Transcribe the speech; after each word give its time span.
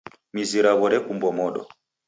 Mizi 0.33 0.59
raw'o 0.65 0.85
rekumbwa 0.93 1.29
modo. 1.39 1.61